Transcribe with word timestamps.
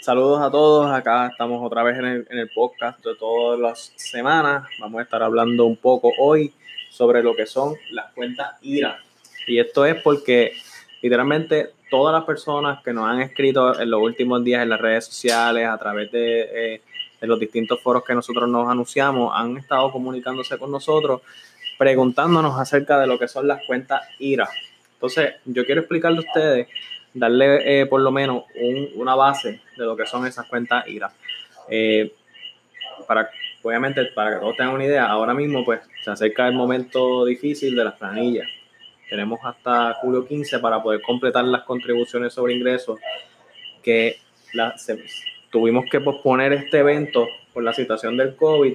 Saludos 0.00 0.40
a 0.40 0.50
todos, 0.50 0.90
acá 0.90 1.26
estamos 1.26 1.62
otra 1.62 1.82
vez 1.82 1.98
en 1.98 2.26
el, 2.30 2.50
podcast 2.54 3.04
de 3.04 3.14
todas 3.16 3.60
las 3.60 3.92
semanas. 3.96 4.66
Vamos 4.78 4.98
a 4.98 5.02
estar 5.02 5.22
hablando 5.22 5.66
un 5.66 5.76
poco 5.76 6.10
hoy 6.18 6.54
sobre 6.88 7.22
lo 7.22 7.36
que 7.36 7.44
son 7.44 7.74
las 7.90 8.10
cuentas 8.12 8.54
IRA. 8.62 8.98
Y 9.46 9.60
esto 9.60 9.84
es 9.84 10.00
porque 10.00 10.54
literalmente 11.02 11.72
todas 11.90 12.14
las 12.14 12.24
personas 12.24 12.82
que 12.82 12.94
nos 12.94 13.10
han 13.10 13.20
escrito 13.20 13.78
en 13.78 13.90
los 13.90 14.00
últimos 14.00 14.42
días 14.42 14.62
en 14.62 14.70
las 14.70 14.80
redes 14.80 15.04
sociales, 15.04 15.68
a 15.68 15.76
través 15.76 16.10
de, 16.10 16.40
eh, 16.74 16.82
de 17.20 17.26
los 17.26 17.38
distintos 17.38 17.82
foros 17.82 18.02
que 18.02 18.14
nosotros 18.14 18.48
nos 18.48 18.70
anunciamos, 18.70 19.30
han 19.36 19.58
estado 19.58 19.92
comunicándose 19.92 20.56
con 20.56 20.70
nosotros, 20.70 21.20
preguntándonos 21.76 22.58
acerca 22.58 22.98
de 22.98 23.06
lo 23.06 23.18
que 23.18 23.28
son 23.28 23.46
las 23.46 23.66
cuentas 23.66 24.00
IRA. 24.18 24.48
Entonces, 24.94 25.34
yo 25.44 25.66
quiero 25.66 25.82
explicarle 25.82 26.18
a 26.18 26.28
ustedes 26.28 26.68
darle 27.14 27.80
eh, 27.80 27.86
por 27.86 28.00
lo 28.00 28.10
menos 28.10 28.44
una 28.94 29.14
base 29.14 29.60
de 29.76 29.84
lo 29.84 29.96
que 29.96 30.06
son 30.06 30.26
esas 30.26 30.46
cuentas 30.46 30.86
IRA. 30.88 31.12
Eh, 31.68 32.12
para, 33.06 33.30
obviamente, 33.62 34.04
para 34.06 34.34
que 34.34 34.40
todos 34.40 34.56
tengan 34.56 34.74
una 34.74 34.84
idea, 34.84 35.06
ahora 35.06 35.34
mismo 35.34 35.64
pues 35.64 35.80
se 36.04 36.10
acerca 36.10 36.46
el 36.46 36.54
momento 36.54 37.24
difícil 37.24 37.74
de 37.74 37.84
las 37.84 37.94
planillas. 37.94 38.48
Tenemos 39.08 39.40
hasta 39.42 39.94
julio 39.94 40.26
15 40.26 40.60
para 40.60 40.82
poder 40.82 41.02
completar 41.02 41.44
las 41.44 41.62
contribuciones 41.62 42.32
sobre 42.32 42.54
ingresos 42.54 43.00
que 43.82 44.18
la, 44.52 44.74
tuvimos 45.50 45.86
que 45.90 46.00
posponer 46.00 46.52
este 46.52 46.78
evento 46.78 47.26
por 47.52 47.64
la 47.64 47.72
situación 47.72 48.16
del 48.16 48.36
COVID. 48.36 48.74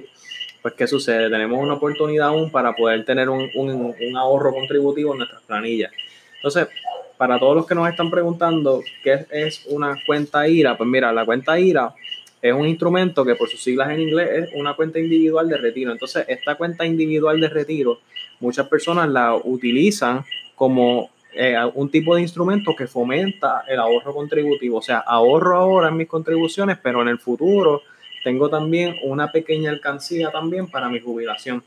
Pues, 0.60 0.74
¿qué 0.74 0.86
sucede? 0.86 1.30
Tenemos 1.30 1.58
una 1.58 1.74
oportunidad 1.74 2.28
aún 2.28 2.50
para 2.50 2.74
poder 2.74 3.04
tener 3.04 3.28
un, 3.30 3.48
un, 3.54 3.94
un 3.98 4.16
ahorro 4.16 4.52
contributivo 4.52 5.12
en 5.12 5.18
nuestras 5.18 5.42
planillas. 5.42 5.92
Entonces, 6.36 6.68
para 7.16 7.38
todos 7.38 7.56
los 7.56 7.66
que 7.66 7.74
nos 7.74 7.88
están 7.88 8.10
preguntando 8.10 8.82
qué 9.02 9.26
es 9.30 9.64
una 9.66 9.96
cuenta 10.06 10.48
IRA, 10.48 10.76
pues 10.76 10.88
mira, 10.88 11.12
la 11.12 11.24
cuenta 11.24 11.58
IRA 11.58 11.94
es 12.42 12.52
un 12.52 12.66
instrumento 12.66 13.24
que 13.24 13.34
por 13.34 13.48
sus 13.48 13.62
siglas 13.62 13.90
en 13.90 14.00
inglés 14.00 14.28
es 14.32 14.50
una 14.54 14.74
cuenta 14.74 14.98
individual 14.98 15.48
de 15.48 15.56
retiro. 15.56 15.92
Entonces, 15.92 16.24
esta 16.28 16.54
cuenta 16.54 16.84
individual 16.84 17.40
de 17.40 17.48
retiro, 17.48 18.00
muchas 18.40 18.68
personas 18.68 19.08
la 19.08 19.34
utilizan 19.34 20.24
como 20.54 21.10
eh, 21.32 21.56
un 21.74 21.90
tipo 21.90 22.14
de 22.14 22.22
instrumento 22.22 22.74
que 22.76 22.86
fomenta 22.86 23.64
el 23.66 23.80
ahorro 23.80 24.14
contributivo. 24.14 24.78
O 24.78 24.82
sea, 24.82 24.98
ahorro 24.98 25.56
ahora 25.56 25.88
en 25.88 25.96
mis 25.96 26.08
contribuciones, 26.08 26.78
pero 26.82 27.02
en 27.02 27.08
el 27.08 27.18
futuro 27.18 27.82
tengo 28.22 28.48
también 28.48 28.96
una 29.02 29.32
pequeña 29.32 29.70
alcancía 29.70 30.30
también 30.30 30.68
para 30.68 30.88
mi 30.88 31.00
jubilación. 31.00 31.62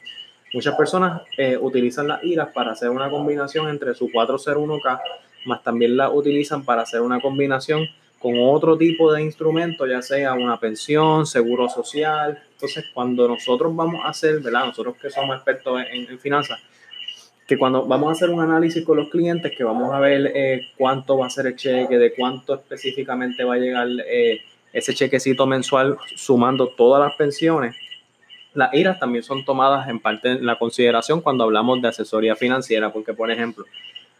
Muchas 0.53 0.75
personas 0.75 1.21
eh, 1.37 1.57
utilizan 1.57 2.07
las 2.07 2.23
IRAs 2.23 2.49
para 2.53 2.71
hacer 2.71 2.89
una 2.89 3.09
combinación 3.09 3.69
entre 3.69 3.93
su 3.93 4.07
401k 4.07 4.99
más 5.45 5.63
también 5.63 5.97
la 5.97 6.09
utilizan 6.09 6.63
para 6.63 6.83
hacer 6.83 7.01
una 7.01 7.19
combinación 7.21 7.87
con 8.19 8.35
otro 8.37 8.77
tipo 8.77 9.11
de 9.13 9.21
instrumento, 9.21 9.87
ya 9.87 10.01
sea 10.01 10.33
una 10.33 10.59
pensión, 10.59 11.25
seguro 11.25 11.69
social. 11.69 12.41
Entonces, 12.51 12.85
cuando 12.93 13.27
nosotros 13.27 13.73
vamos 13.75 14.01
a 14.03 14.09
hacer, 14.09 14.41
¿verdad? 14.41 14.65
Nosotros 14.65 14.97
que 15.01 15.09
somos 15.09 15.35
expertos 15.35 15.81
en, 15.91 16.19
finanzas, 16.19 16.59
que 17.47 17.57
cuando 17.57 17.85
vamos 17.85 18.09
a 18.09 18.11
hacer 18.11 18.29
un 18.29 18.41
análisis 18.41 18.83
con 18.85 18.97
los 18.97 19.09
clientes, 19.09 19.53
que 19.57 19.63
vamos 19.63 19.93
a 19.93 19.99
ver 19.99 20.31
eh, 20.35 20.67
cuánto 20.77 21.17
va 21.17 21.27
a 21.27 21.29
ser 21.29 21.47
el 21.47 21.55
cheque, 21.55 21.97
de 21.97 22.13
cuánto 22.13 22.55
específicamente 22.55 23.43
va 23.43 23.55
a 23.55 23.57
llegar 23.57 23.87
eh, 24.05 24.41
ese 24.73 24.93
chequecito 24.93 25.47
mensual 25.47 25.97
sumando 26.15 26.67
todas 26.67 27.01
las 27.01 27.15
pensiones, 27.15 27.75
las 28.53 28.73
IRAs 28.73 28.99
también 28.99 29.23
son 29.23 29.45
tomadas 29.45 29.87
en 29.89 29.99
parte 29.99 30.31
en 30.31 30.45
la 30.45 30.57
consideración 30.57 31.21
cuando 31.21 31.43
hablamos 31.43 31.81
de 31.81 31.87
asesoría 31.87 32.35
financiera, 32.35 32.91
porque 32.91 33.13
por 33.13 33.31
ejemplo, 33.31 33.65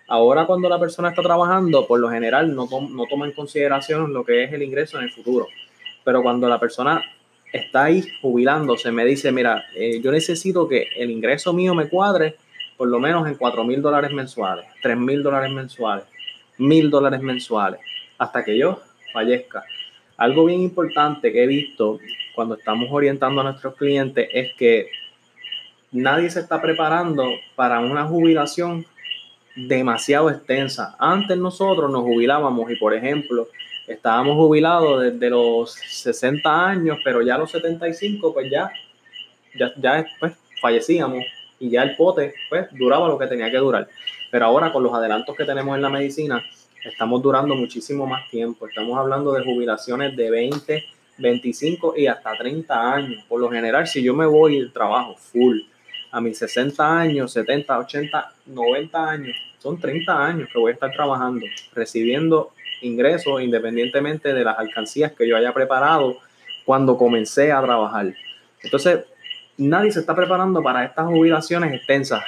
Ahora 0.09 0.47
cuando 0.47 0.67
la 0.67 0.79
persona 0.79 1.09
está 1.09 1.21
trabajando, 1.21 1.85
por 1.85 1.99
lo 1.99 2.09
general 2.09 2.55
no, 2.55 2.67
toma 2.67 3.27
en 3.27 3.31
consideración 3.31 4.11
lo 4.11 4.25
que 4.25 4.43
es 4.43 4.52
el 4.52 4.63
ingreso 4.63 4.97
en 4.97 5.03
el 5.03 5.11
futuro. 5.11 5.47
Pero 6.03 6.23
cuando 6.23 6.49
la 6.49 6.59
persona 6.59 7.03
está 7.53 7.85
ahí 7.85 8.03
jubilándose, 8.19 8.91
me 8.91 9.05
dice, 9.05 9.31
mira, 9.31 9.65
eh, 9.75 10.02
yo 10.02 10.11
necesito 10.11 10.67
que 10.67 10.87
el 10.97 11.11
ingreso 11.11 11.53
mío 11.53 11.75
me 11.75 11.89
cuadre 11.89 12.37
por 12.75 12.87
lo 12.87 12.99
menos 12.99 13.27
en 13.27 13.36
4 13.36 13.64
mil 13.64 13.83
dólares 13.83 14.11
mensuales, 14.11 14.65
3 14.81 14.97
mil 14.97 15.21
dólares 15.21 15.52
mensuales, 15.52 16.05
mil 16.58 16.89
dólares 16.89 17.21
mensuales, 17.21 17.80
hasta 18.17 18.43
que 18.43 18.58
yo 18.58 18.81
fallezca. 19.14 19.64
Algo 20.17 20.45
bien 20.45 20.61
importante 20.61 21.31
que 21.31 21.43
he 21.43 21.47
visto 21.47 21.99
cuando 22.33 22.55
estamos 22.55 22.87
orientando 22.91 23.41
a 23.41 23.43
nuestros 23.43 23.76
clientes 23.76 24.27
es 24.33 24.53
que 24.55 24.89
nadie 25.91 26.31
se 26.31 26.39
está 26.39 26.61
preparando 26.61 27.30
para 27.55 27.80
una 27.80 28.05
jubilación 28.05 28.86
demasiado 29.55 30.30
extensa. 30.30 30.95
Antes 30.99 31.37
nosotros 31.37 31.92
nos 31.92 32.04
jubilábamos 32.04 32.71
y, 32.71 32.76
por 32.76 32.93
ejemplo, 32.93 33.48
estábamos 33.87 34.36
jubilados 34.36 35.02
desde 35.02 35.30
los 35.30 35.73
60 35.73 36.67
años, 36.67 36.99
pero 37.04 37.21
ya 37.21 37.37
los 37.37 37.52
75, 37.52 38.33
pues 38.33 38.49
ya, 38.52 38.71
ya, 39.58 39.73
ya 39.77 40.05
pues, 40.20 40.33
fallecíamos 40.61 41.23
y 41.59 41.70
ya 41.70 41.83
el 41.83 41.95
pote 41.95 42.33
pues 42.49 42.67
duraba 42.71 43.08
lo 43.08 43.17
que 43.17 43.27
tenía 43.27 43.52
que 43.52 43.58
durar. 43.58 43.88
Pero 44.32 44.45
ahora 44.45 44.71
con 44.71 44.83
los 44.83 44.93
adelantos 44.93 45.36
que 45.36 45.45
tenemos 45.45 45.76
en 45.76 45.82
la 45.82 45.89
medicina, 45.89 46.43
estamos 46.86 47.21
durando 47.21 47.55
muchísimo 47.55 48.05
más 48.05 48.30
tiempo. 48.30 48.67
Estamos 48.67 48.98
hablando 48.98 49.33
de 49.33 49.43
jubilaciones 49.43 50.15
de 50.15 50.30
20, 50.30 50.86
25 51.17 51.95
y 51.98 52.08
hasta 52.08 52.38
30 52.38 52.93
años. 52.93 53.23
Por 53.27 53.42
lo 53.42 53.49
general, 53.49 53.88
si 53.88 54.04
yo 54.04 54.14
me 54.14 54.26
voy 54.26 54.59
del 54.59 54.71
trabajo 54.71 55.15
full 55.15 55.59
a 56.11 56.21
mis 56.21 56.37
60 56.37 56.99
años, 56.99 57.31
70, 57.33 57.80
80, 57.80 58.33
90 58.47 59.09
años, 59.09 59.37
son 59.59 59.80
30 59.80 60.25
años 60.25 60.49
que 60.52 60.59
voy 60.59 60.71
a 60.71 60.73
estar 60.73 60.92
trabajando, 60.92 61.45
recibiendo 61.73 62.52
ingresos 62.81 63.42
independientemente 63.42 64.33
de 64.33 64.43
las 64.43 64.58
alcancías 64.58 65.11
que 65.11 65.27
yo 65.27 65.36
haya 65.36 65.53
preparado 65.53 66.17
cuando 66.65 66.97
comencé 66.97 67.52
a 67.52 67.61
trabajar. 67.61 68.14
Entonces, 68.64 69.05
nadie 69.58 69.92
se 69.92 69.99
está 69.99 70.15
preparando 70.15 70.61
para 70.64 70.86
estas 70.86 71.08
jubilaciones 71.08 71.73
extensas. 71.73 72.23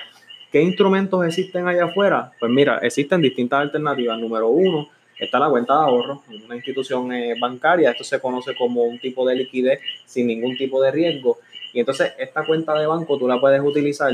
¿Qué 0.52 0.62
instrumentos 0.62 1.25
existen 1.25 1.68
allá 1.68 1.86
afuera? 1.86 2.34
Pues 2.40 2.52
mira, 2.52 2.80
existen 2.80 3.22
distintas 3.22 3.62
alternativas. 3.62 4.19
Número 4.19 4.50
uno, 4.50 4.90
está 5.18 5.40
la 5.40 5.50
cuenta 5.50 5.74
de 5.74 5.80
ahorro, 5.80 6.24
una 6.44 6.56
institución 6.56 7.13
eh, 7.13 7.36
bancaria. 7.40 7.92
Esto 7.92 8.03
se 8.03 8.19
conoce 8.19 8.53
como 8.56 8.84
un 8.84 9.00
tipo 9.00 9.25
de 9.25 9.36
liquidez 9.36 9.80
sin 10.06 10.28
ningún 10.28 10.58
tipo 10.58 10.81
de 10.81 10.92
riesgo. 10.92 11.38
Y 11.74 11.80
entonces 11.80 12.14
esta 12.18 12.46
cuenta 12.46 12.74
de 12.74 12.86
banco 12.86 13.18
tú 13.18 13.28
la 13.28 13.40
puedes 13.40 13.62
utilizar 13.62 14.12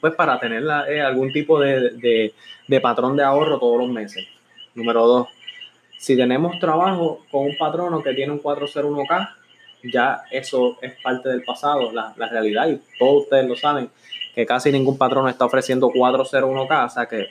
pues 0.00 0.14
para 0.14 0.38
tener 0.38 0.64
eh, 0.88 1.00
algún 1.00 1.32
tipo 1.32 1.58
de, 1.58 2.32
patrón 2.82 3.16
de 3.16 3.24
ahorro 3.24 3.58
todos 3.58 3.78
los 3.78 3.88
meses. 3.88 4.26
Número 4.74 5.06
dos, 5.06 5.28
si 5.98 6.16
tenemos 6.16 6.58
trabajo 6.58 7.24
con 7.30 7.46
un 7.46 7.56
patrono 7.56 8.02
que 8.02 8.12
tiene 8.12 8.32
un 8.32 8.42
401k, 8.42 9.34
ya 9.84 10.22
eso 10.30 10.76
es 10.82 10.94
parte 11.02 11.28
del 11.28 11.42
pasado, 11.42 11.92
la, 11.92 12.12
realidad, 12.16 12.68
y 12.68 12.80
todos 12.98 13.24
ustedes 13.24 13.48
lo 13.48 13.56
saben, 13.56 13.90
que 14.34 14.44
casi 14.44 14.70
ningún 14.70 14.98
patrono 14.98 15.28
está 15.28 15.46
ofreciendo 15.46 15.90
401k, 15.90 16.86
o 16.86 16.90
sea 16.90 17.06
que 17.06 17.28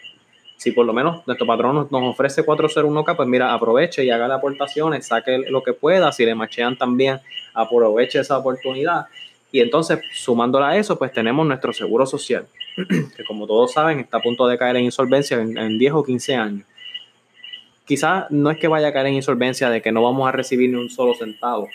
si 0.66 0.72
por 0.72 0.84
lo 0.84 0.94
menos 0.94 1.22
nuestro 1.28 1.46
patrón 1.46 1.88
nos 1.92 2.04
ofrece 2.04 2.44
401k, 2.44 3.16
pues 3.16 3.30
mira, 3.30 3.54
aproveche 3.54 4.04
y 4.04 4.10
haga 4.10 4.28
las 4.28 4.40
aportaciones, 4.40 5.06
saque 5.06 5.38
lo 5.48 5.62
que 5.62 5.74
pueda, 5.74 6.12
si 6.12 6.26
le 6.26 6.34
machean 6.34 6.76
también, 6.76 7.20
aproveche 7.54 8.20
esa 8.20 8.40
oportunidad 8.40 9.06
y 9.52 9.60
entonces, 9.60 10.00
sumándola 10.12 10.70
a 10.70 10.78
eso, 10.78 10.98
pues 10.98 11.14
tenemos 11.14 11.46
nuestro 11.46 11.72
seguro 11.72 12.08
social, 12.08 12.48
que 13.16 13.24
como 13.26 13.46
todos 13.46 13.74
saben 13.74 14.00
está 14.00 14.18
a 14.18 14.22
punto 14.24 14.48
de 14.48 14.58
caer 14.58 14.78
en 14.78 14.86
insolvencia 14.86 15.38
en, 15.40 15.78
10 15.78 15.94
o 15.94 16.04
15 16.04 16.36
años. 16.36 16.68
Quizás 17.86 18.26
no 18.32 18.50
es 18.50 18.58
que 18.58 18.68
vaya 18.68 18.88
a 18.88 18.92
caer 18.92 19.06
en 19.06 19.14
insolvencia 19.14 19.70
de 19.70 19.84
que 19.84 19.92
no 19.92 20.02
vamos 20.02 20.28
a 20.28 20.32
recibir 20.32 20.72
ni 20.72 20.78
un 20.78 20.90
solo 20.90 21.14
centavo. 21.14 21.70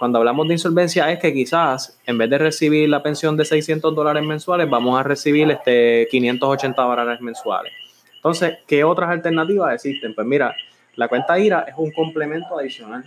Cuando 0.00 0.18
hablamos 0.18 0.48
de 0.48 0.54
insolvencia 0.54 1.12
es 1.12 1.20
que 1.20 1.32
quizás 1.32 1.96
en 2.06 2.18
vez 2.18 2.28
de 2.28 2.38
recibir 2.38 2.88
la 2.88 3.04
pensión 3.04 3.36
de 3.36 3.44
600 3.44 3.94
dólares 3.94 4.24
mensuales, 4.24 4.68
vamos 4.68 4.98
a 4.98 5.04
recibir 5.04 5.48
este 5.48 6.08
580 6.10 6.82
dólares 6.82 7.20
mensuales. 7.20 7.72
Entonces, 8.20 8.58
¿qué 8.66 8.84
otras 8.84 9.10
alternativas 9.10 9.74
existen? 9.74 10.14
Pues 10.14 10.26
mira, 10.26 10.54
la 10.96 11.08
cuenta 11.08 11.38
IRA 11.38 11.60
es 11.68 11.74
un 11.76 11.90
complemento 11.92 12.58
adicional 12.58 13.04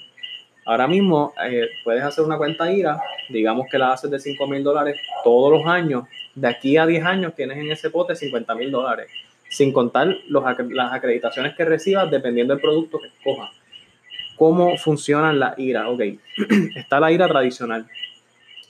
Ahora 0.66 0.88
mismo 0.88 1.34
eh, 1.46 1.68
puedes 1.84 2.04
hacer 2.04 2.24
una 2.24 2.38
cuenta 2.38 2.72
IRA, 2.72 3.02
digamos 3.30 3.68
que 3.70 3.78
la 3.78 3.92
haces 3.92 4.10
de 4.10 4.20
5 4.20 4.48
mil 4.48 4.64
dólares 4.64 4.98
todos 5.24 5.52
los 5.52 5.68
años. 5.68 6.06
De 6.36 6.48
aquí 6.48 6.78
a 6.78 6.86
10 6.86 7.04
años 7.04 7.36
tienes 7.36 7.58
en 7.58 7.72
ese 7.72 7.90
pote 7.90 8.16
50 8.16 8.56
mil 8.56 8.72
dólares, 8.72 9.08
sin 9.50 9.74
contar 9.74 10.16
los, 10.30 10.44
las 10.70 10.94
acreditaciones 10.94 11.54
que 11.56 11.66
recibas 11.66 12.10
dependiendo 12.10 12.54
del 12.54 12.62
producto 12.62 13.00
que 13.00 13.08
escojas. 13.08 13.52
¿Cómo 14.38 14.78
funcionan 14.78 15.38
las 15.38 15.60
IRA? 15.60 15.90
Ok, 15.90 16.02
está 16.76 17.00
la 17.00 17.12
IRA 17.12 17.28
tradicional. 17.28 17.86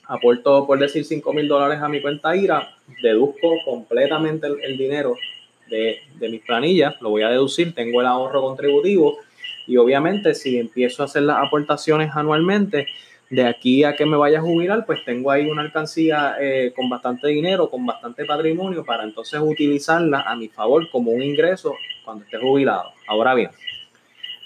Aporto, 0.06 0.66
por 0.66 0.78
decir, 0.80 1.04
5 1.04 1.32
mil 1.32 1.46
dólares 1.46 1.78
a 1.80 1.88
mi 1.88 2.02
cuenta 2.02 2.34
IRA, 2.34 2.74
deduzco 3.02 3.56
completamente 3.64 4.48
el, 4.48 4.76
dinero 4.76 5.14
de, 5.68 6.00
de 6.16 6.28
mis 6.28 6.42
planillas, 6.42 7.00
lo 7.00 7.10
voy 7.10 7.22
a 7.22 7.28
deducir, 7.28 7.74
tengo 7.74 8.00
el 8.00 8.06
ahorro 8.06 8.42
contributivo 8.42 9.18
y 9.66 9.76
obviamente 9.76 10.34
si 10.34 10.58
empiezo 10.58 11.02
a 11.02 11.06
hacer 11.06 11.22
las 11.22 11.38
aportaciones 11.46 12.10
anualmente, 12.14 12.86
de 13.30 13.46
aquí 13.46 13.82
a 13.84 13.96
que 13.96 14.04
me 14.04 14.16
vaya 14.16 14.38
a 14.38 14.42
jubilar, 14.42 14.84
pues 14.86 15.04
tengo 15.04 15.30
ahí 15.30 15.48
una 15.48 15.62
alcancía 15.62 16.36
eh, 16.38 16.72
con 16.76 16.88
bastante 16.88 17.28
dinero, 17.28 17.70
con 17.70 17.84
bastante 17.84 18.24
patrimonio, 18.26 18.84
para 18.84 19.02
entonces 19.02 19.40
utilizarla 19.42 20.20
a 20.20 20.36
mi 20.36 20.48
favor 20.48 20.88
como 20.90 21.10
un 21.10 21.22
ingreso 21.22 21.74
cuando 22.04 22.24
esté 22.24 22.38
jubilado. 22.38 22.92
Ahora 23.08 23.34
bien, 23.34 23.50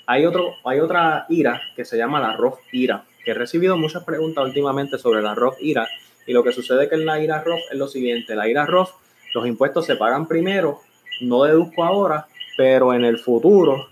Hay, 0.07 0.25
otro, 0.25 0.55
hay 0.65 0.81
otra 0.81 1.27
IRA 1.29 1.61
que 1.77 1.85
se 1.85 1.99
llama 1.99 2.19
la 2.19 2.35
Roth 2.35 2.61
IRA, 2.73 3.05
que 3.23 3.33
he 3.33 3.35
recibido 3.35 3.77
muchas 3.77 4.05
preguntas 4.05 4.43
últimamente 4.43 4.97
sobre 4.97 5.21
la 5.21 5.35
Roth 5.35 5.61
IRA. 5.61 5.87
Y 6.27 6.33
lo 6.33 6.43
que 6.43 6.53
sucede 6.53 6.89
que 6.89 6.95
en 6.95 7.05
la 7.05 7.21
IRA 7.21 7.43
Roth 7.43 7.61
es 7.71 7.77
lo 7.77 7.89
siguiente: 7.89 8.35
la 8.35 8.49
IRA 8.49 8.65
Roth, 8.65 8.91
los 9.35 9.47
impuestos 9.47 9.85
se 9.85 9.97
pagan 9.97 10.27
primero, 10.27 10.81
no 11.21 11.45
deduzco 11.45 11.85
ahora, 11.85 12.27
pero 12.57 12.95
en 12.95 13.05
el 13.05 13.19
futuro 13.19 13.89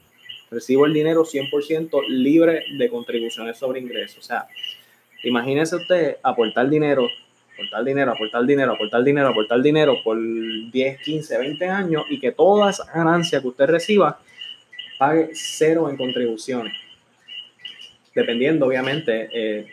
recibo 0.51 0.87
el 0.87 0.93
dinero 0.93 1.25
100% 1.25 2.09
libre 2.09 2.65
de 2.79 2.89
contribuciones 2.89 3.57
sobre 3.57 3.81
ingresos. 3.81 4.19
O 4.19 4.23
sea, 4.23 4.47
imagínese 5.25 5.77
usted 5.77 6.17
aportar 6.23 6.69
dinero, 6.69 7.09
aportar 7.55 7.85
dinero, 7.85 8.13
aportar 8.13 8.47
dinero, 8.47 8.73
aportar 8.73 9.05
dinero, 9.05 9.29
aportar 9.29 9.63
dinero 9.63 9.97
por 10.05 10.19
10, 10.21 11.01
15, 11.01 11.39
20 11.39 11.67
años 11.67 12.05
y 12.09 12.21
que 12.21 12.33
toda 12.33 12.71
esa 12.71 12.85
ganancia 12.93 13.41
que 13.41 13.49
usted 13.49 13.67
reciba 13.67 14.19
pague 14.99 15.31
cero 15.35 15.91
en 15.91 15.97
contribuciones. 15.97 16.75
Dependiendo, 18.15 18.67
obviamente, 18.67 19.29
eh, 19.33 19.67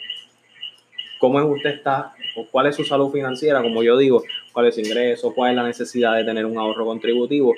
cómo 1.18 1.42
usted 1.46 1.76
está, 1.76 2.14
o 2.36 2.46
cuál 2.48 2.68
es 2.68 2.76
su 2.76 2.84
salud 2.84 3.12
financiera, 3.12 3.62
como 3.62 3.84
yo 3.84 3.98
digo, 3.98 4.24
cuál 4.54 4.68
es 4.68 4.76
su 4.76 4.82
ingreso, 4.82 5.34
cuál 5.34 5.52
es 5.52 5.58
la 5.58 5.64
necesidad 5.64 6.16
de 6.16 6.24
tener 6.24 6.46
un 6.46 6.58
ahorro 6.58 6.86
contributivo. 6.86 7.54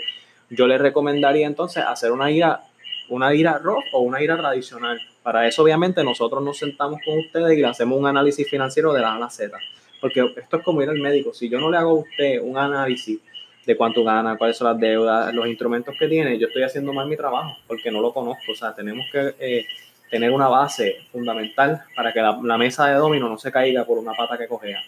Yo 0.50 0.68
le 0.68 0.78
recomendaría 0.78 1.46
entonces 1.46 1.84
hacer 1.86 2.12
una 2.12 2.32
IRA, 2.32 2.62
una 3.10 3.36
IRA 3.36 3.60
roja 3.60 3.88
o 3.94 4.00
una 4.00 4.22
IRA 4.24 4.38
tradicional. 4.38 5.00
Para 5.22 5.48
eso, 5.48 5.64
obviamente, 5.64 6.04
nosotros 6.04 6.44
nos 6.44 6.58
sentamos 6.58 7.00
con 7.06 7.20
ustedes 7.20 7.58
y 7.58 7.62
le 7.62 7.68
hacemos 7.68 8.00
un 8.00 8.08
análisis 8.08 8.50
financiero 8.50 8.94
de 8.94 9.02
la 9.02 9.16
A 9.16 9.20
la 9.20 9.30
Z. 9.30 9.56
Porque 10.02 10.22
esto 10.38 10.58
es 10.58 10.64
como 10.64 10.82
ir 10.82 10.90
al 10.90 11.00
médico. 11.00 11.34
Si 11.34 11.50
yo 11.50 11.60
no 11.60 11.70
le 11.70 11.78
hago 11.78 11.92
a 11.92 11.94
usted 11.94 12.42
un 12.42 12.58
análisis 12.58 13.20
de 13.66 13.76
cuánto 13.76 14.04
gana, 14.04 14.38
cuáles 14.38 14.58
son 14.58 14.68
las 14.68 14.80
deudas, 14.80 15.34
los 15.34 15.48
instrumentos 15.48 15.96
que 15.98 16.08
tiene, 16.08 16.38
yo 16.38 16.48
estoy 16.48 16.64
haciendo 16.64 16.94
mal 16.94 17.08
mi 17.08 17.18
trabajo 17.18 17.58
porque 17.68 17.92
no 17.92 18.02
lo 18.02 18.14
conozco. 18.14 18.52
O 18.52 18.56
sea, 18.56 18.74
tenemos 18.74 19.06
que 19.12 19.34
eh, 19.40 19.66
tener 20.10 20.32
una 20.32 20.48
base 20.48 20.98
fundamental 21.12 21.84
para 21.96 22.14
que 22.14 22.22
la, 22.22 22.58
mesa 22.58 22.88
de 22.88 22.96
domino 22.96 23.28
no 23.28 23.38
se 23.38 23.52
caiga 23.52 23.84
por 23.86 23.98
una 23.98 24.14
pata 24.14 24.38
que 24.38 24.48
cogea. 24.48 24.82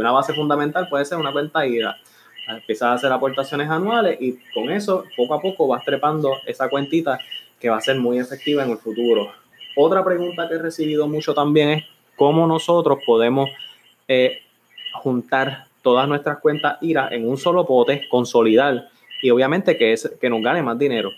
Una 0.00 0.12
base 0.12 0.34
fundamental 0.34 0.88
puede 0.88 1.04
ser 1.04 1.18
una 1.18 1.32
cuenta 1.32 1.66
IRA. 1.66 1.96
Empiezas 2.48 2.88
a 2.88 2.92
hacer 2.94 3.12
aportaciones 3.12 3.68
anuales 3.68 4.16
y 4.20 4.38
con 4.54 4.70
eso, 4.70 5.04
poco 5.16 5.34
a 5.34 5.40
poco, 5.40 5.66
vas 5.68 5.84
trepando 5.84 6.38
esa 6.46 6.68
cuentita 6.68 7.18
que 7.60 7.68
va 7.68 7.76
a 7.76 7.80
ser 7.80 7.96
muy 7.98 8.18
efectiva 8.18 8.64
en 8.64 8.70
el 8.70 8.78
futuro. 8.78 9.30
Otra 9.76 10.04
pregunta 10.04 10.48
que 10.48 10.54
he 10.54 10.58
recibido 10.58 11.06
mucho 11.06 11.34
también 11.34 11.68
es 11.70 11.84
cómo 12.16 12.46
nosotros 12.46 12.98
podemos 13.04 13.50
eh, 14.08 14.42
juntar 14.94 15.66
todas 15.82 16.08
nuestras 16.08 16.38
cuentas 16.38 16.78
IRA 16.80 17.08
en 17.10 17.28
un 17.28 17.36
solo 17.36 17.66
pote, 17.66 18.08
consolidar 18.08 18.88
y 19.22 19.30
obviamente 19.30 19.76
que, 19.76 19.92
es, 19.92 20.10
que 20.20 20.30
nos 20.30 20.42
gane 20.42 20.62
más 20.62 20.78
dinero. 20.78 21.10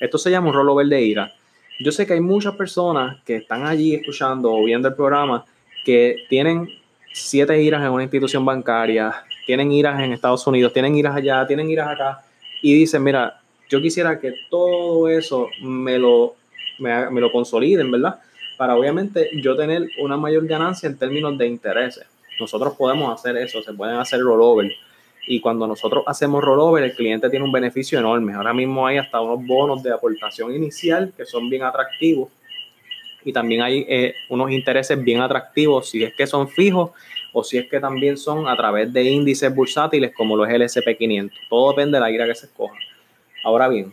Esto 0.00 0.18
se 0.18 0.30
llama 0.30 0.48
un 0.48 0.54
rollover 0.54 0.86
de 0.86 1.02
IRA. 1.02 1.32
Yo 1.80 1.92
sé 1.92 2.06
que 2.06 2.14
hay 2.14 2.20
muchas 2.20 2.54
personas 2.54 3.22
que 3.24 3.36
están 3.36 3.66
allí 3.66 3.94
escuchando 3.94 4.52
o 4.52 4.64
viendo 4.64 4.88
el 4.88 4.94
programa 4.94 5.44
que 5.84 6.24
tienen 6.28 6.68
siete 7.12 7.60
IRAs 7.60 7.82
en 7.82 7.90
una 7.90 8.02
institución 8.02 8.44
bancaria, 8.44 9.24
tienen 9.46 9.72
IRAs 9.72 10.00
en 10.02 10.12
Estados 10.12 10.46
Unidos, 10.46 10.72
tienen 10.72 10.94
IRAs 10.94 11.16
allá, 11.16 11.46
tienen 11.46 11.70
IRAs 11.70 11.88
acá 11.88 12.22
y 12.62 12.74
dicen, 12.74 13.02
mira, 13.02 13.40
yo 13.68 13.80
quisiera 13.80 14.18
que 14.18 14.34
todo 14.50 15.08
eso 15.08 15.48
me 15.62 15.98
lo, 15.98 16.34
me, 16.78 17.10
me 17.10 17.20
lo 17.20 17.32
consoliden, 17.32 17.90
¿verdad? 17.90 18.20
Para 18.56 18.76
obviamente 18.76 19.30
yo 19.40 19.56
tener 19.56 19.88
una 20.00 20.16
mayor 20.16 20.46
ganancia 20.46 20.88
en 20.88 20.96
términos 20.96 21.36
de 21.38 21.46
intereses. 21.46 22.06
Nosotros 22.38 22.74
podemos 22.76 23.12
hacer 23.12 23.36
eso, 23.36 23.62
se 23.62 23.72
pueden 23.72 23.96
hacer 23.96 24.20
rollover. 24.20 24.72
Y 25.26 25.40
cuando 25.40 25.66
nosotros 25.66 26.02
hacemos 26.06 26.42
rollover, 26.42 26.82
el 26.82 26.94
cliente 26.94 27.30
tiene 27.30 27.44
un 27.44 27.52
beneficio 27.52 27.98
enorme. 27.98 28.34
Ahora 28.34 28.52
mismo 28.52 28.86
hay 28.86 28.98
hasta 28.98 29.20
unos 29.20 29.46
bonos 29.46 29.82
de 29.82 29.92
aportación 29.92 30.54
inicial 30.54 31.12
que 31.16 31.24
son 31.24 31.48
bien 31.48 31.62
atractivos. 31.62 32.28
Y 33.24 33.32
también 33.32 33.62
hay 33.62 33.84
eh, 33.88 34.14
unos 34.28 34.50
intereses 34.50 35.02
bien 35.02 35.20
atractivos 35.20 35.88
si 35.88 36.02
es 36.04 36.14
que 36.14 36.26
son 36.26 36.48
fijos 36.48 36.90
o 37.32 37.42
si 37.42 37.58
es 37.58 37.68
que 37.68 37.80
también 37.80 38.16
son 38.16 38.48
a 38.48 38.56
través 38.56 38.92
de 38.92 39.02
índices 39.04 39.54
bursátiles 39.54 40.12
como 40.14 40.36
los 40.36 40.48
LSP500. 40.48 41.32
Todo 41.48 41.70
depende 41.70 41.96
de 41.96 42.00
la 42.00 42.10
ira 42.10 42.26
que 42.26 42.34
se 42.34 42.46
escoja. 42.46 42.76
Ahora 43.44 43.68
bien, 43.68 43.92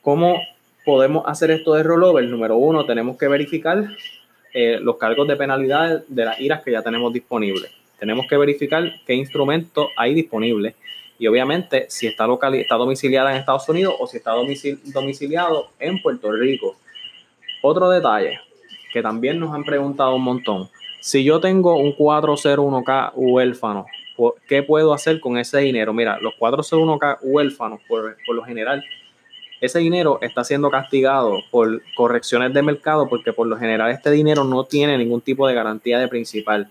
¿cómo 0.00 0.40
podemos 0.84 1.24
hacer 1.26 1.50
esto 1.50 1.74
de 1.74 1.82
rollover? 1.82 2.24
Número 2.24 2.56
uno, 2.56 2.84
tenemos 2.84 3.16
que 3.16 3.28
verificar 3.28 3.84
eh, 4.54 4.78
los 4.80 4.96
cargos 4.96 5.28
de 5.28 5.36
penalidad 5.36 6.04
de 6.08 6.24
las 6.24 6.40
IRAs 6.40 6.62
que 6.62 6.72
ya 6.72 6.82
tenemos 6.82 7.12
disponibles. 7.12 7.70
Tenemos 7.98 8.26
que 8.28 8.36
verificar 8.36 8.82
qué 9.06 9.14
instrumento 9.14 9.90
hay 9.96 10.12
disponible 10.14 10.74
y 11.22 11.28
obviamente 11.28 11.86
si 11.88 12.08
está, 12.08 12.26
local, 12.26 12.54
está 12.56 12.74
domiciliada 12.74 13.30
en 13.30 13.36
Estados 13.36 13.68
Unidos 13.68 13.94
o 14.00 14.08
si 14.08 14.16
está 14.16 14.32
domiciliado 14.32 15.68
en 15.78 16.02
Puerto 16.02 16.32
Rico. 16.32 16.76
Otro 17.62 17.88
detalle 17.88 18.40
que 18.92 19.02
también 19.02 19.38
nos 19.38 19.54
han 19.54 19.64
preguntado 19.64 20.14
un 20.14 20.22
montón. 20.22 20.68
Si 21.00 21.24
yo 21.24 21.40
tengo 21.40 21.76
un 21.76 21.96
401k 21.96 23.12
huérfano, 23.14 23.86
¿qué 24.46 24.62
puedo 24.62 24.92
hacer 24.92 25.20
con 25.20 25.38
ese 25.38 25.58
dinero? 25.60 25.92
Mira, 25.92 26.18
los 26.20 26.34
401k 26.34 27.18
huérfanos, 27.22 27.80
por, 27.88 28.16
por 28.26 28.36
lo 28.36 28.44
general, 28.44 28.84
ese 29.60 29.78
dinero 29.78 30.18
está 30.22 30.42
siendo 30.42 30.70
castigado 30.70 31.38
por 31.52 31.82
correcciones 31.94 32.52
de 32.52 32.62
mercado 32.62 33.08
porque 33.08 33.32
por 33.32 33.46
lo 33.46 33.56
general 33.56 33.92
este 33.92 34.10
dinero 34.10 34.42
no 34.42 34.64
tiene 34.64 34.98
ningún 34.98 35.20
tipo 35.20 35.46
de 35.46 35.54
garantía 35.54 36.00
de 36.00 36.08
principal. 36.08 36.68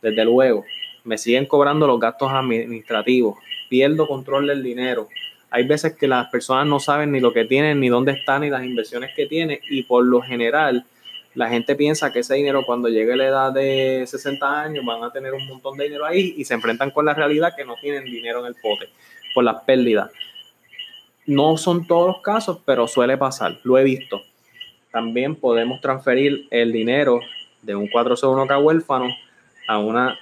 Desde 0.00 0.24
luego, 0.24 0.64
me 1.02 1.18
siguen 1.18 1.46
cobrando 1.46 1.88
los 1.88 1.98
gastos 1.98 2.30
administrativos, 2.30 3.36
pierdo 3.68 4.06
control 4.06 4.46
del 4.46 4.62
dinero. 4.62 5.08
Hay 5.50 5.66
veces 5.66 5.96
que 5.96 6.06
las 6.06 6.28
personas 6.28 6.66
no 6.66 6.78
saben 6.78 7.12
ni 7.12 7.20
lo 7.20 7.32
que 7.32 7.44
tienen, 7.44 7.80
ni 7.80 7.88
dónde 7.88 8.12
están, 8.12 8.42
ni 8.42 8.50
las 8.50 8.64
inversiones 8.64 9.10
que 9.14 9.26
tienen 9.26 9.58
y 9.68 9.82
por 9.82 10.04
lo 10.04 10.22
general 10.22 10.84
la 11.34 11.48
gente 11.48 11.76
piensa 11.76 12.12
que 12.12 12.20
ese 12.20 12.34
dinero 12.34 12.64
cuando 12.64 12.88
llegue 12.88 13.12
a 13.12 13.16
la 13.16 13.26
edad 13.26 13.52
de 13.52 14.04
60 14.06 14.62
años 14.62 14.84
van 14.84 15.02
a 15.04 15.12
tener 15.12 15.32
un 15.32 15.46
montón 15.46 15.76
de 15.76 15.84
dinero 15.84 16.04
ahí 16.04 16.34
y 16.36 16.44
se 16.44 16.54
enfrentan 16.54 16.90
con 16.90 17.04
la 17.04 17.14
realidad 17.14 17.54
que 17.56 17.64
no 17.64 17.74
tienen 17.80 18.04
dinero 18.04 18.40
en 18.40 18.46
el 18.46 18.54
pote 18.60 18.88
por 19.34 19.44
las 19.44 19.62
pérdidas. 19.62 20.10
No 21.26 21.56
son 21.56 21.86
todos 21.86 22.08
los 22.08 22.22
casos, 22.22 22.58
pero 22.64 22.88
suele 22.88 23.16
pasar, 23.16 23.58
lo 23.62 23.78
he 23.78 23.84
visto. 23.84 24.22
También 24.90 25.36
podemos 25.36 25.80
transferir 25.80 26.48
el 26.50 26.72
dinero 26.72 27.20
de 27.62 27.76
un 27.76 27.88
401k 27.88 28.64
huérfano 28.64 29.06
a 29.68 29.78
una 29.78 30.18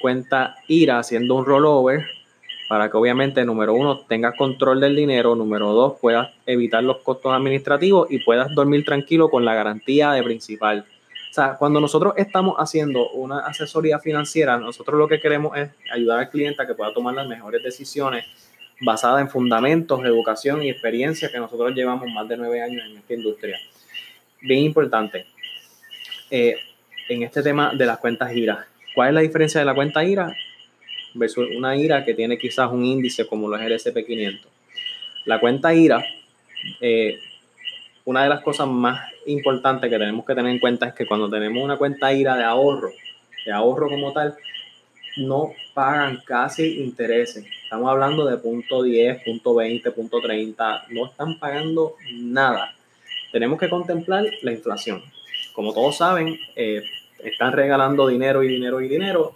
cuenta 0.00 0.56
IRA 0.66 0.98
haciendo 0.98 1.36
un 1.36 1.44
rollover 1.44 2.04
para 2.68 2.90
que 2.90 2.96
obviamente, 2.98 3.44
número 3.46 3.72
uno, 3.72 4.00
tengas 4.00 4.36
control 4.36 4.80
del 4.80 4.94
dinero, 4.94 5.34
número 5.34 5.72
dos, 5.72 5.94
puedas 6.00 6.30
evitar 6.44 6.84
los 6.84 6.98
costos 6.98 7.32
administrativos 7.32 8.10
y 8.10 8.18
puedas 8.18 8.54
dormir 8.54 8.84
tranquilo 8.84 9.30
con 9.30 9.44
la 9.46 9.54
garantía 9.54 10.12
de 10.12 10.22
principal. 10.22 10.84
O 11.30 11.32
sea, 11.32 11.54
cuando 11.54 11.80
nosotros 11.80 12.12
estamos 12.16 12.56
haciendo 12.58 13.10
una 13.10 13.40
asesoría 13.40 13.98
financiera, 13.98 14.58
nosotros 14.58 14.98
lo 14.98 15.08
que 15.08 15.18
queremos 15.18 15.56
es 15.56 15.70
ayudar 15.92 16.20
al 16.20 16.30
cliente 16.30 16.62
a 16.62 16.66
que 16.66 16.74
pueda 16.74 16.92
tomar 16.92 17.14
las 17.14 17.26
mejores 17.26 17.62
decisiones 17.62 18.26
basada 18.80 19.20
en 19.20 19.30
fundamentos, 19.30 20.04
educación 20.04 20.62
y 20.62 20.70
experiencia 20.70 21.30
que 21.30 21.38
nosotros 21.38 21.74
llevamos 21.74 22.06
más 22.12 22.28
de 22.28 22.36
nueve 22.36 22.62
años 22.62 22.84
en 22.86 22.98
esta 22.98 23.14
industria. 23.14 23.58
Bien 24.42 24.60
importante, 24.60 25.26
eh, 26.30 26.56
en 27.08 27.22
este 27.22 27.42
tema 27.42 27.72
de 27.74 27.86
las 27.86 27.98
cuentas 27.98 28.34
IRA. 28.34 28.66
¿Cuál 28.94 29.08
es 29.08 29.14
la 29.14 29.20
diferencia 29.20 29.60
de 29.60 29.66
la 29.66 29.74
cuenta 29.74 30.04
IRA 30.04 30.34
versus 31.14 31.48
una 31.56 31.76
IRA 31.76 32.04
que 32.04 32.14
tiene 32.14 32.38
quizás 32.38 32.70
un 32.70 32.84
índice 32.84 33.26
como 33.26 33.48
los 33.48 33.60
LSP500? 33.60 34.40
La 35.24 35.40
cuenta 35.40 35.74
IRA, 35.74 36.04
eh, 36.80 37.18
una 38.04 38.22
de 38.22 38.28
las 38.28 38.42
cosas 38.42 38.66
más 38.66 39.12
importantes 39.26 39.90
que 39.90 39.98
tenemos 39.98 40.24
que 40.24 40.34
tener 40.34 40.50
en 40.50 40.58
cuenta 40.58 40.86
es 40.86 40.94
que 40.94 41.06
cuando 41.06 41.28
tenemos 41.28 41.62
una 41.62 41.76
cuenta 41.76 42.12
IRA 42.12 42.36
de 42.36 42.44
ahorro, 42.44 42.90
de 43.44 43.52
ahorro 43.52 43.88
como 43.88 44.12
tal, 44.12 44.34
no 45.18 45.52
pagan 45.74 46.22
casi 46.24 46.80
intereses. 46.82 47.44
Estamos 47.64 47.90
hablando 47.90 48.24
de 48.24 48.38
punto 48.38 48.82
10, 48.82 49.24
punto 49.24 49.54
20, 49.54 49.90
punto 49.90 50.20
30. 50.20 50.86
No 50.90 51.06
están 51.06 51.38
pagando 51.38 51.96
nada. 52.12 52.74
Tenemos 53.32 53.58
que 53.58 53.68
contemplar 53.68 54.24
la 54.42 54.52
inflación. 54.52 55.02
Como 55.52 55.74
todos 55.74 55.98
saben, 55.98 56.38
eh, 56.56 56.82
están 57.22 57.52
regalando 57.52 58.06
dinero 58.06 58.42
y 58.42 58.48
dinero 58.48 58.80
y 58.80 58.88
dinero 58.88 59.34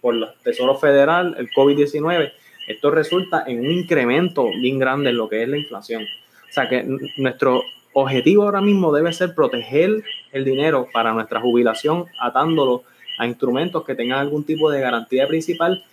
por 0.00 0.14
el 0.14 0.26
Tesoro 0.42 0.74
Federal, 0.76 1.34
el 1.38 1.50
COVID-19. 1.50 2.32
Esto 2.68 2.90
resulta 2.90 3.44
en 3.46 3.60
un 3.60 3.70
incremento 3.70 4.48
bien 4.60 4.78
grande 4.78 5.10
en 5.10 5.16
lo 5.16 5.28
que 5.28 5.42
es 5.42 5.48
la 5.48 5.58
inflación. 5.58 6.04
O 6.04 6.52
sea 6.52 6.68
que 6.68 6.84
nuestro 7.16 7.62
objetivo 7.92 8.44
ahora 8.44 8.60
mismo 8.60 8.92
debe 8.92 9.12
ser 9.12 9.34
proteger 9.34 10.02
el 10.32 10.44
dinero 10.44 10.88
para 10.92 11.12
nuestra 11.12 11.40
jubilación, 11.40 12.06
atándolo 12.20 12.84
a 13.18 13.26
instrumentos 13.26 13.84
que 13.84 13.94
tengan 13.94 14.18
algún 14.18 14.44
tipo 14.44 14.70
de 14.70 14.80
garantía 14.80 15.26
principal 15.26 15.84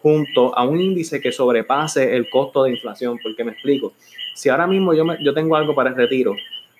junto 0.00 0.56
a 0.56 0.64
un 0.64 0.80
índice 0.80 1.20
que 1.20 1.32
sobrepase 1.32 2.14
el 2.16 2.28
costo 2.30 2.64
de 2.64 2.70
inflación. 2.72 3.18
Porque 3.22 3.44
me 3.44 3.52
explico, 3.52 3.94
si 4.34 4.48
ahora 4.48 4.66
mismo 4.66 4.94
yo, 4.94 5.04
yo 5.20 5.34
tengo 5.34 5.56
algo 5.56 5.74
para 5.74 5.90
el 5.90 5.96
retiro, 5.96 6.34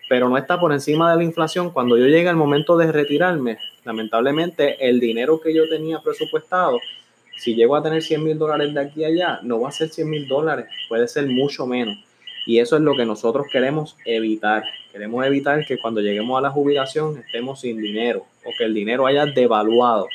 pero 0.08 0.28
no 0.28 0.38
está 0.38 0.60
por 0.60 0.72
encima 0.72 1.10
de 1.10 1.16
la 1.16 1.24
inflación, 1.24 1.70
cuando 1.70 1.96
yo 1.96 2.06
llegue 2.06 2.28
al 2.28 2.36
momento 2.36 2.76
de 2.76 2.92
retirarme, 2.92 3.58
lamentablemente 3.84 4.88
el 4.88 5.00
dinero 5.00 5.40
que 5.40 5.54
yo 5.54 5.68
tenía 5.68 6.00
presupuestado, 6.00 6.78
si 7.36 7.54
llego 7.54 7.76
a 7.76 7.82
tener 7.82 8.02
100 8.02 8.24
mil 8.24 8.38
dólares 8.38 8.72
de 8.72 8.80
aquí 8.80 9.04
a 9.04 9.08
allá, 9.08 9.40
no 9.42 9.60
va 9.60 9.68
a 9.68 9.72
ser 9.72 9.88
100 9.88 10.08
mil 10.08 10.28
dólares, 10.28 10.66
puede 10.88 11.06
ser 11.08 11.26
mucho 11.26 11.66
menos. 11.66 11.98
Y 12.46 12.60
eso 12.60 12.76
es 12.76 12.82
lo 12.82 12.94
que 12.94 13.04
nosotros 13.04 13.46
queremos 13.50 13.96
evitar. 14.04 14.62
Queremos 14.92 15.26
evitar 15.26 15.66
que 15.66 15.78
cuando 15.78 16.00
lleguemos 16.00 16.38
a 16.38 16.42
la 16.42 16.50
jubilación 16.50 17.18
estemos 17.18 17.60
sin 17.60 17.76
dinero 17.76 18.24
o 18.44 18.50
que 18.56 18.64
el 18.64 18.72
dinero 18.72 19.06
haya 19.06 19.26
devaluado. 19.26 20.06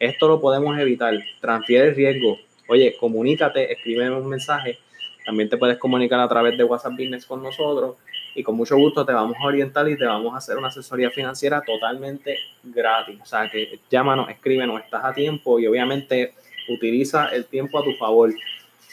Esto 0.00 0.26
lo 0.26 0.40
podemos 0.40 0.76
evitar. 0.78 1.14
Transfiere 1.40 1.92
riesgo. 1.92 2.38
Oye, 2.68 2.96
comunícate, 2.98 3.72
escríbeme 3.72 4.16
un 4.16 4.28
mensaje. 4.28 4.78
También 5.24 5.48
te 5.48 5.56
puedes 5.56 5.78
comunicar 5.78 6.18
a 6.18 6.28
través 6.28 6.58
de 6.58 6.64
WhatsApp 6.64 6.92
Business 6.92 7.24
con 7.24 7.40
nosotros 7.40 7.96
y 8.36 8.42
con 8.42 8.54
mucho 8.54 8.76
gusto 8.76 9.04
te 9.04 9.12
vamos 9.12 9.34
a 9.40 9.46
orientar 9.46 9.88
y 9.88 9.96
te 9.96 10.04
vamos 10.04 10.34
a 10.34 10.36
hacer 10.36 10.58
una 10.58 10.68
asesoría 10.68 11.10
financiera 11.10 11.62
totalmente 11.62 12.36
gratis. 12.62 13.18
O 13.22 13.24
sea, 13.24 13.48
que 13.50 13.80
llámanos, 13.90 14.28
escríbenos, 14.28 14.78
estás 14.82 15.04
a 15.04 15.14
tiempo 15.14 15.58
y 15.58 15.66
obviamente 15.66 16.34
utiliza 16.68 17.28
el 17.28 17.46
tiempo 17.46 17.78
a 17.78 17.82
tu 17.82 17.94
favor. 17.94 18.34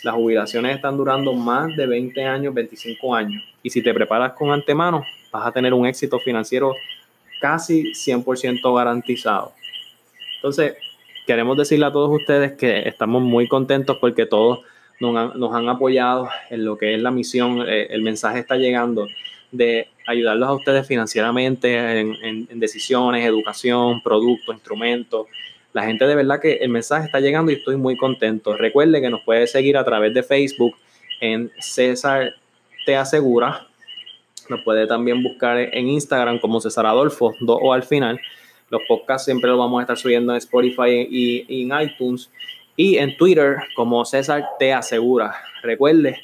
Las 0.02 0.16
jubilaciones 0.16 0.78
están 0.78 0.96
durando 0.96 1.34
más 1.34 1.76
de 1.76 1.86
20 1.86 2.24
años, 2.24 2.54
25 2.54 3.14
años. 3.14 3.44
Y 3.62 3.70
si 3.70 3.82
te 3.82 3.94
preparas 3.94 4.32
con 4.32 4.50
antemano, 4.50 5.06
vas 5.30 5.46
a 5.46 5.52
tener 5.52 5.74
un 5.74 5.86
éxito 5.86 6.20
financiero 6.20 6.74
casi 7.42 7.92
100% 7.92 8.74
garantizado. 8.74 9.52
Entonces, 10.38 10.76
queremos 11.28 11.58
decirle 11.58 11.86
a 11.86 11.92
todos 11.92 12.10
ustedes 12.18 12.54
que 12.54 12.88
estamos 12.88 13.22
muy 13.22 13.50
contentos 13.50 13.98
porque 13.98 14.26
todos 14.26 14.62
nos 15.12 15.54
han, 15.54 15.70
apoyado 15.70 16.30
en 16.50 16.66
lo 16.66 16.78
que 16.78 16.96
es 16.96 17.02
la 17.02 17.12
misión. 17.12 17.64
Eh, 17.68 17.88
el 17.90 18.02
mensaje 18.02 18.40
está 18.40 18.56
llegando 18.56 19.08
de 19.52 19.88
ayudarlos 20.08 20.50
a 20.50 20.54
ustedes 20.54 20.88
financieramente 20.88 22.00
en, 22.00 22.60
decisiones, 22.60 23.26
educación, 23.26 24.02
productos, 24.02 24.56
instrumentos. 24.56 25.28
La 25.74 25.84
gente 25.84 26.06
de 26.06 26.16
verdad 26.16 26.40
que 26.42 26.54
el 26.56 26.70
mensaje 26.70 27.06
está 27.06 27.20
llegando 27.20 27.52
y 27.52 27.56
estoy 27.56 27.78
muy 27.78 27.96
contento. 27.96 28.56
Recuerde 28.56 29.02
que 29.02 29.10
nos 29.10 29.22
puede 29.22 29.48
seguir 29.48 29.78
a 29.78 29.84
través 29.84 30.14
de 30.14 30.24
Facebook 30.24 30.76
en 31.22 31.52
César 31.60 32.34
Te 32.86 32.96
Asegura. 32.96 33.68
Nos 34.50 34.62
puede 34.62 34.88
también 34.88 35.24
buscar 35.24 35.58
en 35.58 35.88
Instagram 35.88 36.40
como 36.40 36.60
César 36.60 36.86
Adolfo, 36.86 37.34
do 37.40 37.56
o 37.56 37.74
al 37.74 37.84
final. 37.84 38.20
Los 38.70 38.82
podcasts 38.88 39.26
siempre 39.26 39.50
los 39.50 39.60
vamos 39.60 39.80
a 39.80 39.84
estar 39.84 39.98
subiendo 39.98 40.34
en 40.34 40.38
Spotify 40.38 41.08
y, 41.10 41.46
y 41.48 41.64
en 41.64 41.80
iTunes. 41.80 42.30
Y 42.76 42.98
en 42.98 43.16
Twitter 43.18 43.58
como 43.76 44.04
César 44.06 44.50
Te 44.58 44.74
Asegura. 44.74 45.36
Recuerde 45.62 46.20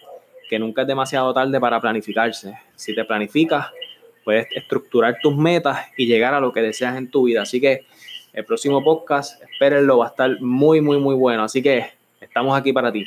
que 0.50 0.58
nunca 0.58 0.82
es 0.82 0.88
demasiado 0.88 1.34
tarde 1.34 1.60
para 1.60 1.80
planificarse. 1.80 2.58
Si 2.76 2.96
te 2.96 3.06
planificas, 3.06 3.68
puedes 4.24 4.48
estructurar 4.56 5.18
tus 5.22 5.36
metas 5.36 5.88
y 5.96 6.08
llegar 6.08 6.34
a 6.34 6.40
lo 6.40 6.52
que 6.52 6.62
deseas 6.62 6.98
en 6.98 7.10
tu 7.10 7.24
vida. 7.24 7.44
Así 7.44 7.62
que 7.62 7.86
el 8.34 8.46
próximo 8.46 8.84
podcast, 8.84 9.42
espérenlo, 9.44 10.00
va 10.00 10.08
a 10.08 10.10
estar 10.10 10.42
muy, 10.42 10.82
muy, 10.82 10.98
muy 10.98 11.16
bueno. 11.16 11.44
Así 11.44 11.62
que 11.62 11.86
estamos 12.20 12.58
aquí 12.58 12.74
para 12.74 12.92
ti. 12.92 13.06